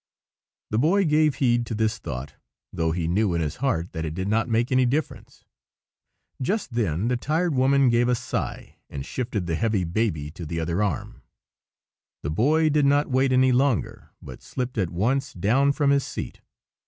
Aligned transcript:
The 0.71 0.79
Boy 0.79 1.05
gave 1.05 1.35
heed 1.35 1.63
to 1.67 1.75
this 1.75 1.99
thought, 1.99 2.33
though 2.73 2.91
he 2.91 3.07
knew 3.07 3.35
in 3.35 3.41
his 3.41 3.57
heart 3.57 3.91
that 3.93 4.03
it 4.03 4.15
did 4.15 4.27
not 4.27 4.49
make 4.49 4.71
any 4.71 4.87
difference. 4.87 5.45
Just 6.41 6.73
then 6.73 7.07
the 7.07 7.15
tired 7.15 7.53
woman 7.53 7.87
gave 7.87 8.09
a 8.09 8.15
sigh 8.15 8.77
and 8.89 9.05
shifted 9.05 9.45
the 9.45 9.53
heavy 9.53 9.83
baby 9.83 10.31
to 10.31 10.43
the 10.43 10.59
other 10.59 10.81
arm. 10.81 11.21
The 12.23 12.31
Boy 12.31 12.69
did 12.71 12.87
not 12.87 13.11
wait 13.11 13.31
any 13.31 13.51
longer, 13.51 14.09
but 14.23 14.41
slipped 14.41 14.79
at 14.79 14.89
once 14.89 15.33
down 15.33 15.71
from 15.71 15.91
his 15.91 16.03
seat. 16.03 16.41